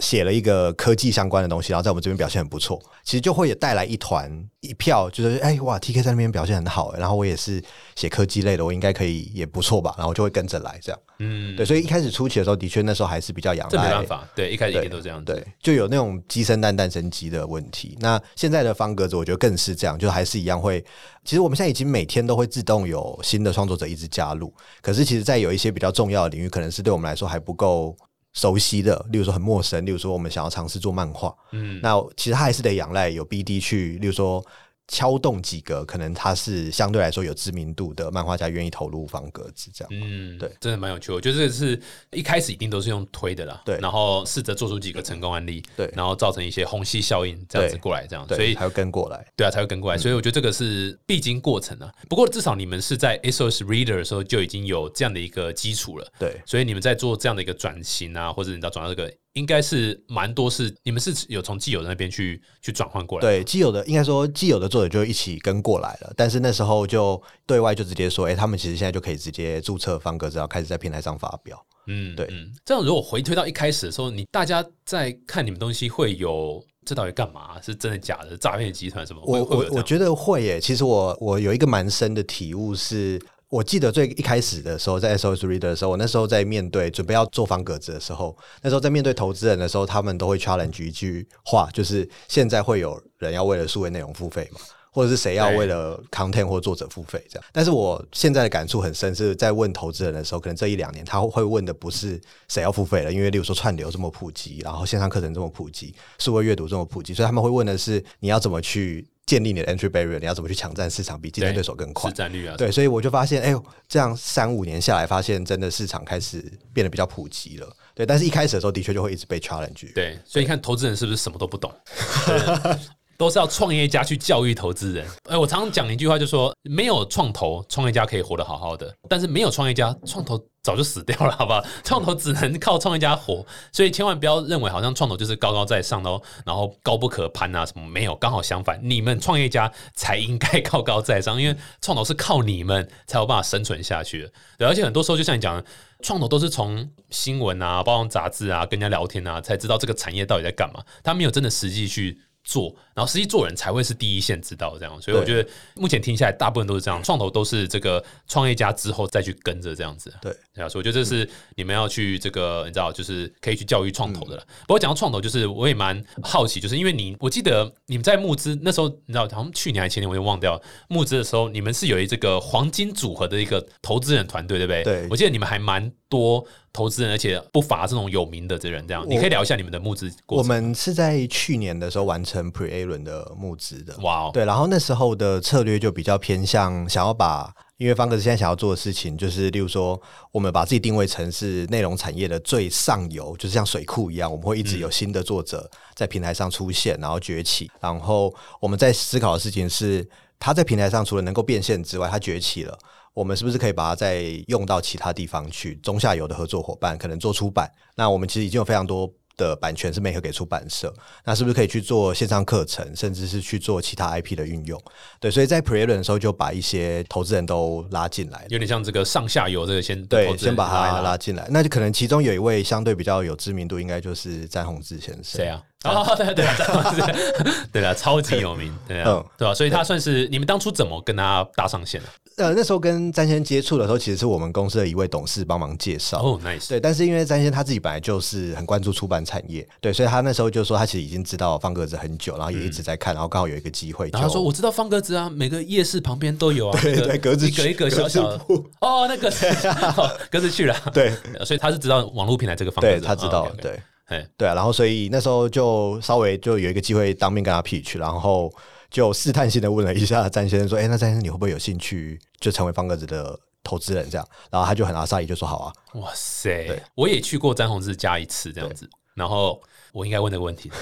[0.00, 4.30] 写了一个科技相关的东西，然后在我们这边表现很不错，其实就会也带来一团
[4.60, 7.62] 一票，就是哎哇 TK 在那边表现很好，然后我也是
[7.94, 11.00] 写科技类的，我应该可以也不错吧，然后我就会跟着来这样。
[11.20, 14.04] 嗯，对，所以一开始初期的时候，的确那时候还是比较仰赖这没办。
[14.06, 17.96] 法，对，一开始一定都这样子，对，就有那种鸡生蛋，蛋生鸡的问题。
[18.00, 20.84] 那现在的方格子，我觉得更是这样，就还是一样会。
[21.24, 24.52] 其实我们现在已经每天都会自动有新的创作者一直加入，
[24.82, 27.96] 可是其实，在有一些比较重要的领域，可能是对我们来说还不够
[28.34, 34.44] 熟悉的，例如说很陌生，例如说我们想要尝试做漫画，嗯，那其实他还是得仰赖有 BD 去，例如说。
[34.88, 41.14] 敲动几个可能他是相对来说有知名度的漫画家愿意投入方格子这样，嗯，对，真的蛮有趣的。
[41.14, 41.80] 我觉得这个是
[42.12, 49.26] 一开始一定都是用推的啦，对然后试着做出几个成功案例，对然后造成一些虹吸效应，这样子对过来，这样，所以才会跟过来。
[49.36, 49.96] 对啊才会跟过来。
[49.96, 51.90] 所以我觉得这个是必经过程啊。
[52.08, 71.60] 不过至少你们是在 SOS Reader 的时候就已经有这样的一个基础了，对，所以你们在做这样的一个转型啊，或者你到转到这个，应该是蛮多是你们是有从既有的那边去去转换过来，，对，既有的应该说既有的作者就一起跟过来了，但是那时候就对外就直接说，哎、他们其实现在就可以直接注册方格子，然后开始在平台上发表。
[71.86, 77.60] 嗯，对嗯，这样如果回推到一开始的时候，你大家在看你们东西会有这到底干嘛？
[77.60, 78.36] 是真的假的？
[78.36, 79.20] 诈骗集团什么？
[79.26, 80.60] 我我我觉得会耶。
[80.60, 83.20] 其实我我有一个蛮深的体悟是。
[83.54, 94.58] 我记得最一开始的时候，在 SOS Reader 的时候，我那时候在面对准备要做方格子的时候，那时候在面对投资人的时候，他们都会 challenge 一句话，就是现在会有人要为了数位内容付费嘛，
[94.90, 97.44] 或者是谁要为了 content 或作者付费这样。
[97.52, 112.14] 但是我现在的感触很深，是在问投资人的时候，可能这一两年他会问的不是谁要付费了，因为例如说串流这么普及，然后线上课程这么普及，数位阅读这么普及，所以他们会问的是你要怎么去建立你的 entry barrier，你要怎么去抢占市场，比竞争对手更快市。
[112.14, 117.76] 占率啊，对，所以我就发现，哎呦，这样三五年下来，发现真的市场开始变得比较普及了。
[117.94, 119.92] 对，但是一开始的时候，的确就会一直被 challenge。
[119.94, 121.72] 对，所以你看投资人是不是什么都不懂？
[122.26, 122.78] 对
[123.16, 125.06] 都是要创业家去教育投资人。
[125.28, 131.62] 哎，我常常讲一句话，就说没有创投，创业家可以活得好好的；但是没有创业家，创投早就死掉了，好吧？
[131.84, 144.32] 创投只能靠创业家活，所以千万不要认为好像创投就是高高在上哦，然后高不可攀啊什么没有，刚好相反，你们创业家才应该高高在上，因为创投是靠你们才有办法生存下去的。
[144.58, 145.64] 对，而且很多时候就像你讲的。
[146.02, 150.84] 创投都是从新闻啊、包装杂志啊、跟人家聊天啊，才知道这个产业到底在干嘛。
[151.02, 155.02] 他没有真的实际去做，然后实际做人才会是第一线知道这样。
[155.02, 160.12] 所以我觉得目前听下来，大部分都是这样，创投都是这个创业家之后再去跟着这样子。
[160.20, 164.46] 对，对啊，所以我觉得这是你们要去这个，你知道，就是可以去教育创投的了。
[164.62, 174.84] 不过讲到创投，就是我也蛮好奇，就是因为你，我记得你们在募资那时候，你知道，好像去年还前年，我就忘掉募资的时候，你们是有一这个黄金组合的一个投资人团队，对不对？
[174.84, 178.86] 对我记得你们还蛮多投资人，而且不乏这种有名的这人。
[178.86, 180.42] 这样，你可以聊一下你们的募资过程我。
[180.42, 183.96] 们是在去年的时候完成 Pre A 轮的募资的。
[184.02, 190.00] 哇哦，对，然后那时候的策略就比较偏向想要把，因为方格子现在想要做的事情，就是例如说，
[190.30, 197.68] 我们把自己定位成是内容产业的最上游，就是像水库一样，我们会一直有新的作者在平台上出现，然后崛起。
[197.80, 202.78] 然后我们在思考的事情是，他在平台上除了能够变现之外，他崛起了。
[203.14, 205.76] 我们是不是可以把它再用到其他地方去？
[205.76, 210.92] 中下游的合作伙伴可能做出版，那我们其实已经有非常多的版权是媒合给出版社，
[211.24, 214.80] 那是不是可以去做线上课程，甚至是去做其他 IP 的运用？
[215.20, 218.46] 对，所以在 Pre 轮的时候就把一些投资人都拉进来。
[218.48, 225.22] 有点像这个上下游这个先投对，先把他拉进来，那就可能其中有一位相对比较有知名度，应该就是詹宏志先生。
[225.24, 225.62] 谁啊？
[225.84, 229.54] 哦，对对对， 对了，超级有名，对啊嗯，对吧？
[229.54, 232.08] 所以他算是你们当初怎么跟他搭上线的？
[232.36, 236.20] 呃那时候跟詹先生接触的时候，其实是我们公司的一位董事帮忙介绍。
[236.22, 249.46] 哦，nice，对，但是因为詹先生他自己本来就是很关注出版产业，对，所以他那时候就说他其实已经知道方格子很久，然后也一直在看，然后刚好有一个机会，然后他说我知道方格子啊，每个夜市旁边都有啊，对那个对格子一格一个小小的格子哦，那个是
[249.96, 251.12] 哦格子去了，对
[251.44, 253.78] 所以他是知道网络平台这个方格对，子，他知道，对。
[254.08, 258.52] 哎，对啊，然后所以那时候就稍微就有一个机会当面跟他 pitch，然后
[258.94, 265.72] 就试探性的问了一下詹先生说：“哎，那詹先生你会不会有兴趣就成为方格子的投资人？”这样，然后他就很阿萨伊就说：“好啊。
[265.94, 269.60] 哇塞对，我也去过詹宏志家一次这样子，然后
[269.92, 270.70] 我应该问那个问题，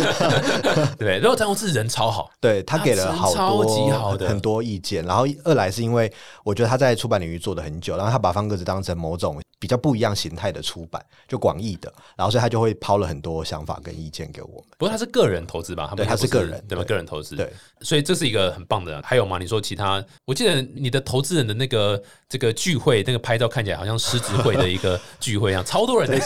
[0.98, 4.26] 对，然后詹宏志人超好，”对他给了好多超多级好的。
[4.26, 6.10] 很多意见，然后二来是因为
[6.42, 14.64] 我觉得他在出版领域做的很久，然后他把方格子当成某种比较不一样形态的出版，就广义的，然后所以他就会抛了很多想法跟意见给我们。
[14.76, 15.84] 不过他是个人投资吧？
[15.88, 16.84] 他们对他是个人对吧？
[16.84, 17.50] 个人投资，对，
[17.80, 19.00] 所以这是一个很棒的。
[19.02, 19.38] 还有吗？
[19.38, 20.04] 你说其他？
[20.26, 26.20] 我记得你的投资人的那个这个聚会，那个拍照看起来好像狮子会的一个聚会一样，超多人的。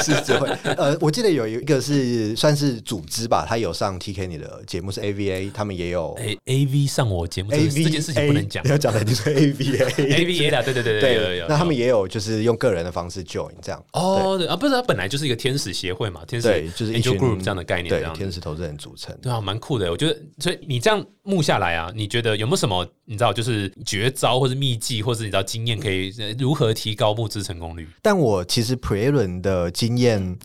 [0.00, 8.64] 狮子会呃，我记得有一个是算是组织吧，他有上 TK 你的节目是 AVA，他们也有 A AV 上我节目，这 A 个 V 这件事情不能讲。
[8.68, 11.48] 要讲的就是 AVA A V A 啦，对对对对，有有有。
[11.48, 13.84] 那他们也有就是用个人的方式 join 这样。
[13.92, 19.16] 哦，对啊，不是，它本来就是一个天使协会嘛，天使对，就是一 Angel 群 Group 这样的概念，天使投资人组成。
[19.22, 19.90] 对啊，蛮酷的。
[19.90, 27.88] 我觉得，所以你这样目下来啊，你觉得有没有什么你知道，就是绝招或者秘技，或者你知道经验，可以呃如何提高募资成功率？
[28.02, 30.38] 但我其实 pre 轮的经验，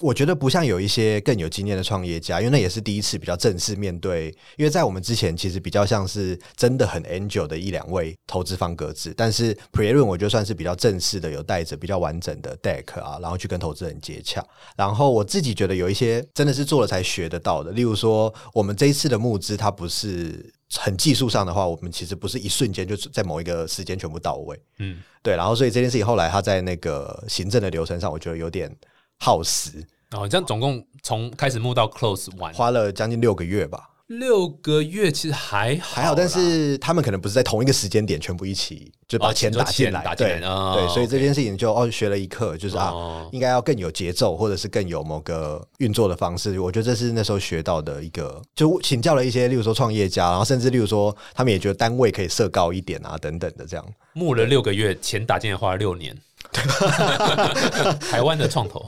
[0.00, 4.28] 我觉得不像有一些更有经验的创业家，因为那也是第一次比较正式面对。
[4.56, 14.44] 因为在我们之前，其实比较像是真的很 angel 的一两位投资方格子，但是 pre 轮我觉得算是比较正式的，有带着比较完整的 deck 啊，然后去跟投资人接洽。
[14.76, 20.52] 然后我自己觉得有一些真的是做了才学得到的，例如说我们这一次的募资，它不是。
[20.76, 28.70] 很技术上的话，我们其实不是一瞬间就在某一个时间全部到位，嗯，对，然后所以这件事情后来他在那个行政的流程上，我觉得有点
[29.18, 46.58] 耗时，然后这样总共从开始募到 close 完花了将近六个月吧，六个月，其实还好还好，但是他们可能不是在同一个时间点全部一起就把哦钱打进来，钱打进来对、哦对，所以这件事情就哦学了一课，就是啊，哦应该要更有节奏，或者是更有某个运作的方式。
[46.58, 53.86] 我觉得这是那时候学到的一个，就请教了一些，例如说创业家，然后甚至例如说他们也觉得单位可以设高一点啊，等等的这样。
[54.14, 56.16] 募了六个月，钱打进来花了六年。
[58.10, 58.84] 台湾的创投，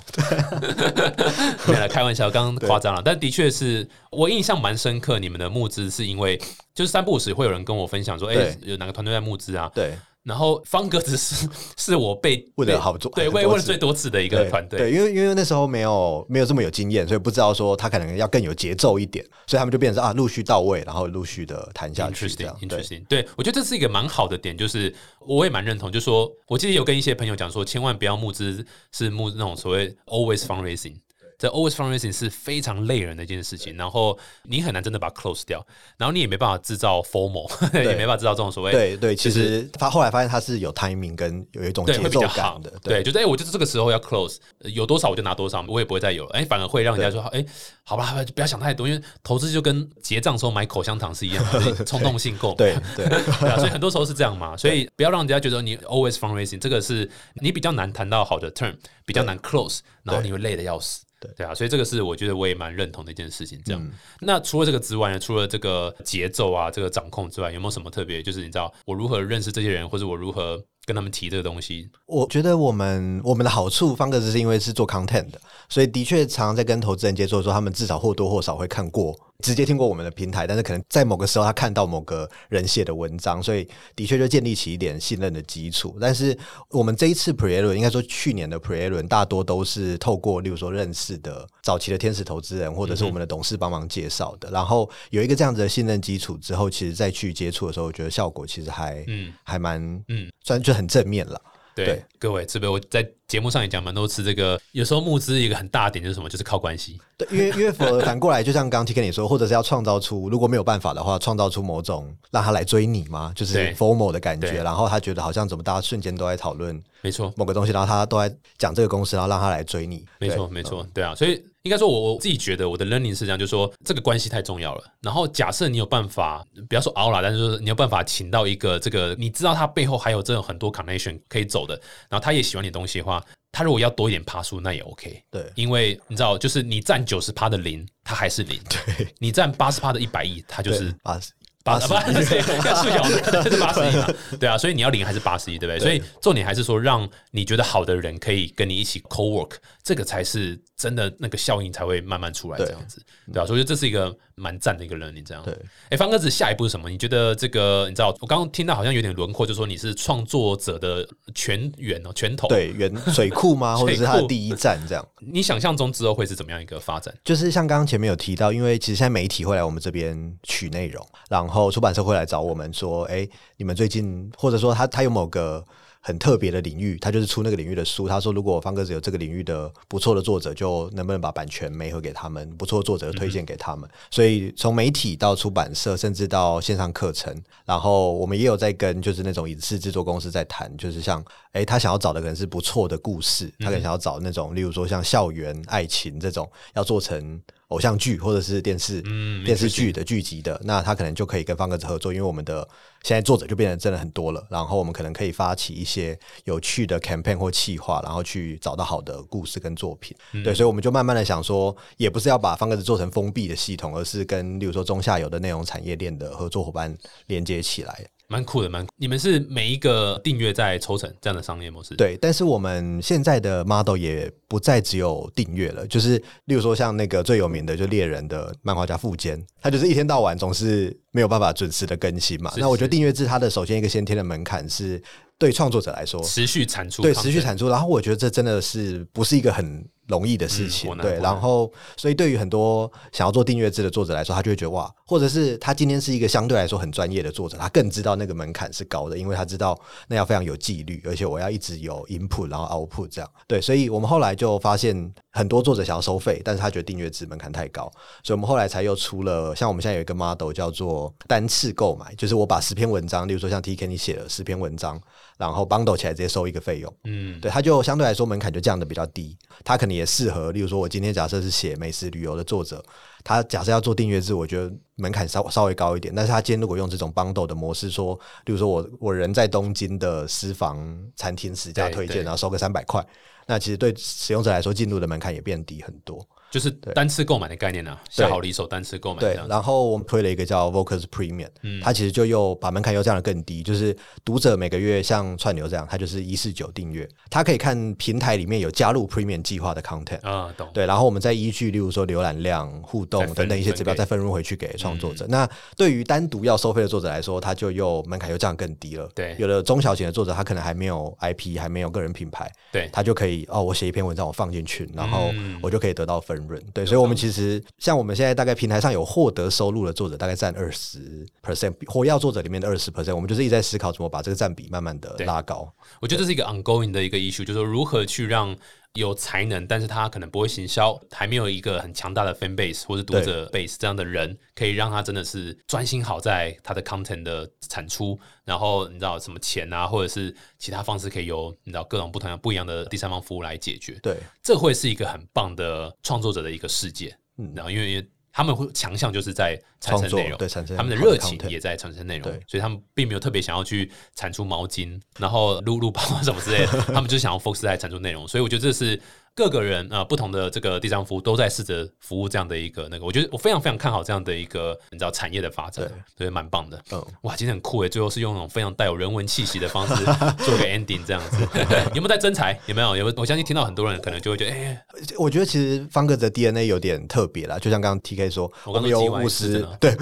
[1.66, 5.18] 没有啦开玩笑，刚刚夸张了，但的确是我印象蛮深刻。
[5.18, 6.40] 你们的募资是因为
[6.74, 8.56] 就是三不五时会有人跟我分享说，哎、对。
[8.62, 9.70] 有哪个团队在募资啊？
[9.74, 14.78] 对，然后方格子是是我被 被问的好多对，问了最多次的一个团队。
[14.78, 22.56] 对，因为因为那时候没有没有这么有经验，所以不知道说他可能要更有节奏一点，所以他们就变成是啊陆续到位，然后陆续的谈下去这样。
[22.60, 30.96] 对 Interesting，Interesting，对我觉得这是一个蛮好的点，就是我也蛮认同，就说我记得有跟一些朋友讲说，千万不要募资是募那种所谓 always fundraising。
[31.40, 46.30] 这 always fundraising 是非常累人的一件事情，然后你很难真的把它 close 掉，然后你也没办法制造 formal， 也没办法制造这种所谓对对，其实他后来发现他是有 timing 跟有一种对，节奏感的，对，就是哎、我就是这个时候要 close，呃有多少我就拿多少，我也不会再有了。
[46.34, 47.42] 哎、反而会让人家说，哎、
[47.84, 52.56] 好吧，不要想太多，因为投资就跟结账时候买口香糖是一样的， 冲动性购买。
[52.60, 58.76] 对对对啊，所以很多时候是这样嘛，所以不要让人家觉得你 always fundraising，这个是你比较难谈到好的 term，
[59.06, 61.04] 比较难 close，然后你会累的要死。
[61.20, 63.60] 对对啊，所以这个是我觉得我也蛮认同的一件事情。
[63.64, 68.22] 这样，嗯那除了这个之外呢，除了这个节奏啊，这个掌控之外，有没有什么特别？
[68.22, 71.88] 就是你知道我如何认识这些人，或者我如何跟他们提这个东西？
[72.06, 85.96] 我觉得我们我们的好处方格子是因为是做 content 的，所以的确常常在跟投资人接触的时候，他们至少或多或少会看过、直接听过我们的平台，但是可能在某个时候他看到某个人写的文章，所以的确就建立起一点信任的基础。
[86.00, 86.36] 但是
[86.70, 101.40] 我们这一次 pre 轮，应该说去年的 pre 轮，大多都是透过例如说认识的早期的天使投资人，或者是我们的董事帮忙介绍的，然后有一个这样子的信任基础之后，其实再去接触的时候，我觉得效果其实还嗯还蛮嗯，算就很正面了。
[101.72, 102.04] 对，对。
[102.18, 107.00] 各位，这边我在节目上也讲蛮多次，这个有时候募资一个很大的点就是什么，就是靠关系。
[107.16, 113.74] 对，因为因为反过来，就像刚刚 T 跟你说，或者是要创造出，如果没有办法的话，创造出某种让他来追你嘛，就是对。
[113.74, 114.50] Formal 的感对。
[114.50, 120.54] 觉，然后他觉得好像怎么大家瞬间都在讨论没错，某个东西，然后他都在讲这个公司，然后让他来追你，没错，对。
[120.54, 124.84] 没错，对啊，所以应该说我，我自己觉得我的 learning 是这样，就是说这个关系太重要了。
[125.00, 131.74] 然后假设你有办法，不要说熬了，但是说你有办法请到一个这个，你知道他背后还有这种很多 connection 可以走的，
[132.08, 135.22] 然后他也喜欢你的东西的话，他如果要多一点爬数，那也 OK。
[135.30, 141.20] 对因为你知道，就是你占九十趴的零，他还是零；对，你占八十趴的一百亿，他就是对把
[141.62, 144.08] 八十八， 要数 小的，是八十一嘛？
[144.38, 145.78] 对啊，所以你要领还是八十一，对不对？
[145.78, 155.42] 所以重点还是说，让你觉得好的人可以跟你一起 co work，这个才是真的那个效应才会慢慢出来，这样子，对啊，所以这是一个蛮赞的一个人，你这样。
[155.44, 155.54] 对，
[155.90, 156.88] 哎，方哥子下一步是什么？
[156.88, 158.08] 你觉得这个你知道？
[158.20, 163.76] 我刚刚听到好像有点轮廓，就说你是创作者的全源哦，拳头对，源 水库吗？
[163.76, 165.06] 或者是他的第一站这样？
[165.20, 167.14] 你想象中之后会是怎么样一个发展？
[167.22, 175.64] 就是像刚刚前面有提到，因为其实现在媒体会来我们这边取内容，然后出版社会来找我们说，哎，你们最近或者说他他有某个。
[176.00, 178.08] 很特别的领域，他就是出那个领域的书。
[178.08, 182.50] 他说，如果方格子有这个领域的不错的作者，就能不能把版权媒合给他们？
[182.56, 183.88] 不错的作者推荐给他们。
[184.10, 187.34] 所以从媒体到出版社，甚至到线上课程，
[187.66, 197.40] 然后我们也有在跟就是那种影视制作公司在谈，就是像哎，他想要找的可能是不错的故事，他可能想要找那种，例如说像校园爱情这种，要做成。
[197.70, 199.00] 偶像剧或者是电视
[199.44, 202.68] 电视剧的剧集的，那他可能就可以跟方格子合作，因为我们的
[203.04, 204.44] 现在作者就变得真的很多了。
[204.50, 210.16] 然后我们可能可以发起一些有趣的 campaign 或企划，然后去找到好的故事跟作品。
[210.44, 216.96] 对，所以我们就慢慢的想说，也不是要把方格子做成封闭的系统，而是跟例如说中下游的内容产业链的合作伙伴
[217.26, 218.04] 连接起来。
[218.30, 221.96] 蛮酷的，蛮你们是每一个订阅在抽成这样的商业模式。
[221.96, 232.52] 对，但是我们现在的 model 也不再只有订阅了，就是例如说像那个最有名的就猎人的漫画家富坚，他就是一天到晚总是没有办法准时的更新嘛。
[232.56, 235.02] 那我觉得订阅制它的首先一个先天的门槛是
[235.36, 237.68] 对创作者来说持续产出，对持续产出。
[237.68, 239.84] 然后我觉得这真的是不是一个很。
[240.10, 253.30] 容易的事情，对，然后所以对于很多想要做订阅制的作者来说，他就会觉得哇，或者是他今天是一个相对来说很专业的作者，他更知道那个门槛是高的，因为他知道那要非常有纪律，而且我要一直有 input，然后 output 这样。
[253.46, 257.90] 对，所以我们后来就发现很多作者想要收费，但是他觉得订阅制门槛太高，
[258.24, 265.00] 所以我们后来才又出了像我们现在有一个 model 叫做单次购买，就是我把十篇文章，例如说像 T K 你写了十篇文章。
[265.48, 272.84] 然后 bundle 起来直接收一个费用，嗯，对，它就相对来说门槛就降的比较低，它可能也适合，例如说我今天假设是写美食旅游的作者，
[273.24, 278.14] 他假设要做订阅制，我觉得门槛稍稍微高一点，但是他今天如果用这种 bundle 的模式，说，
[278.44, 280.78] 例如说我我人在东京的私房
[281.16, 283.02] 餐厅十家推荐，然后收个三百块，
[283.50, 286.24] 那其实对使用者来说进入的门槛也变低很多。
[286.52, 289.20] 就是单次购买的概念呢，下好离手单次购买。
[289.20, 300.68] 对，然后我们推了一个叫 Vocus Premium，嗯，它其实就又把门槛又降得更低，就是读者每个月像串流这样，它就是一四九订阅，它可以看平台里面有加入 Premium 计划的 content 啊，懂。
[300.74, 305.24] 对，然后我们再依据例如说浏览量、互动等等一些指标，再分入回去给创作者。
[305.28, 309.08] 那对于单独要收费的作者来说，他就又门槛又降更低了。
[309.14, 315.30] 对，有的中小型的作者，他可能还没有 IP，还没有个人品牌，对，他就可以哦，我写一篇文章，我放进去，然后
[315.62, 316.60] 我就可以得到分润。
[316.74, 317.20] 对，所以我们。
[317.20, 325.70] 其实，像我们现在大概平台上有获得收入的作者，大概占二十 percent，火药作者里面的二十 percent，我们就是一直在思考怎么把这个占比慢慢的拉高。
[326.00, 328.56] 我觉得这是一个 ongoing 的一个 issue，就是说如何去让
[328.94, 343.98] 有才能，但是他可能不会行销，还没有一个很强大的 fan base 或者读者 base 这样的人，可以让他真的是专心好在他的 content 的产出，然后你知道什么钱啊，或者是其他方式可以由你知道各种不同样不一样的第三方服务来解决。
[344.02, 347.16] 对，这会是一个很棒的创作者的一个世界。
[347.38, 359.00] 嗯，然后因为他们会强项就是在产生内容，对产生他们的热情也在产生内容，所以他们并没有特别想要去产出毛巾，然后撸撸包什么之类的， 他们就想要 focus 在产出内容，所以我觉得这是。
[359.34, 366.78] 各个人啊，不同的这个地商服务都在试着服务这样的一个那个，我觉得我非常非常看好这样的一个你知道产业的发展，对，蛮棒的。
[366.92, 370.04] 嗯，哇，今天很酷诶，最后是用那种非常带有人文气息的方式
[370.44, 371.38] 做个 ending 这样子，
[371.94, 372.58] 有没有在真才？
[372.66, 372.96] 有没有？
[372.96, 373.14] 有没有？
[373.16, 374.84] 我相信听到很多人可能就会觉得，哎，
[375.16, 379.96] 我觉得其实方格的 DNA 有点特别啦，就像刚刚 TK 说，我们有五十，对，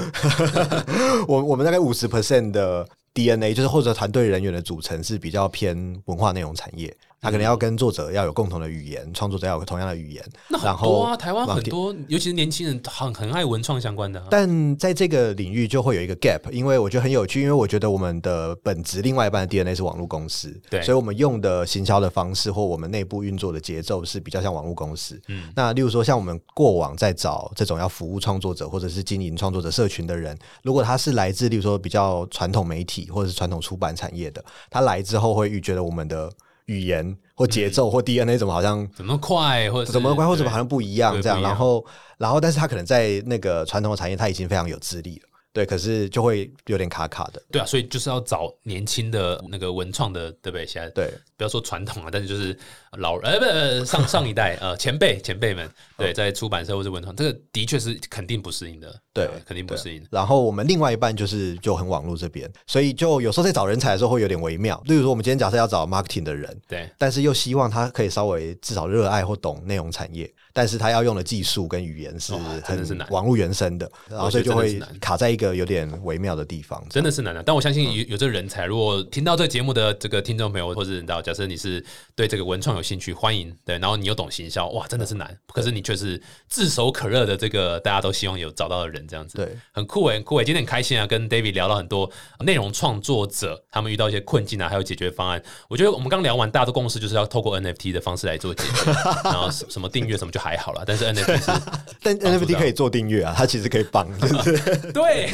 [1.29, 6.95] 我我们大概五十 percent 的 DNA，就是或者团队人员的组成是比较偏文化内容产业。
[7.21, 10.25] 他可能要跟作者要有共同的语言，创作者要有同样的语言。
[10.49, 14.25] 那很多啊，台湾很多，尤其是年轻人很很爱文创相关的。
[14.31, 25.21] 但在这个领域就会有一个 gap，因为我觉得很有趣，因为我觉得我们的本质另外一半的 DNA 是网络公司，对，所以我们用的行销的方式或我们内部运作的节奏是比较像网络公司。
[25.27, 36.31] 嗯，那例如说像我们过往在找这种要服务创作者或者是经营创作者社群的人，如果他是来自例如说比较传统媒体或者是传统出版产业的，他来之后会预觉得我们的。
[36.69, 41.43] 语言或节奏或 DNA 怎么好像怎么快，或者怎么快，或者好像不一样这样。
[41.43, 41.85] 然后，
[42.17, 47.43] 然后，但是他可能在那个传统的产业他已经非常有资历了，对，可是就会有点卡卡的。
[47.51, 50.67] 对啊，所以就是要找年轻的那个文创的，对不对？
[50.67, 52.55] 现在对，不要说传统啊， 但是就是
[52.99, 60.05] 老呃不呃上上一代呃前辈前辈们，对，在出版社或者文创，这个的确是肯定不适应的，对，肯定不适应。
[60.11, 64.83] 然后我们另外一半就是就很网络这边，所以就有时候在找人才的时候会有点微妙。
[64.87, 70.29] 例如说，我们今天假设要找 marketing 的人，对，但是又希望他可以稍微至少热爱或懂内容产业。
[70.51, 72.33] 但是他要用的技术跟语言是
[72.65, 77.41] 很网络原生的，然后所以就会卡在一个有点微妙的地方，真的是难的。
[77.45, 81.85] 但我相信有有这个人才，如果听到这个节目的这个听众朋友，或者你知道，假设你是
[82.17, 85.37] 对这个文创有兴趣，欢迎对，然后你又懂行销，哇，真的是难。
[85.53, 86.19] 可是你却是
[86.49, 90.45] 炙手可热的这个大家都希望有找到的人，这样子，对，很酷诶，很酷诶。
[90.45, 92.11] 今天很开心啊，跟 David 聊到很多
[92.41, 95.43] 内容创作者他们遇到一些困境啊，还有解决方案。
[95.69, 98.91] 我觉得我们刚聊完，大家的共识就是要透过 NFT 的方式来做解决，
[99.25, 101.61] 然后什么订阅什么就还好了，但是 NFT 是
[102.03, 104.09] 但 NFT 可以做订阅啊，它其实可以绑，
[104.95, 105.29] 对，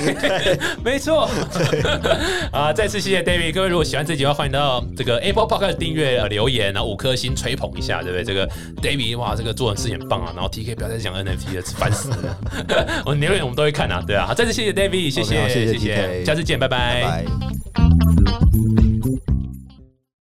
[0.83, 1.31] 没错。
[2.51, 8.25] 啊，再次谢谢 David，各位如果喜欢这集的话，欢迎到这个 Apple Podcast 订阅留言，然后五颗星吹捧一下，对不对？
[8.25, 8.49] 这个
[8.81, 10.33] David 哇，这个做人事很棒啊！
[10.35, 12.39] 然后 TK 不要再讲 NFT 了，烦死了。
[13.05, 14.25] 我留言我们都会看啊，对啊。
[14.27, 17.27] 好，再次谢谢 David，谢谢谢谢，谢谢，下次见，拜拜。